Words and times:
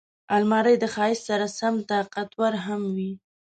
الماري 0.35 0.75
د 0.79 0.85
ښایست 0.93 1.23
سره 1.29 1.45
سم 1.59 1.75
طاقتور 1.91 2.51
هم 2.65 2.81
وي 2.95 3.11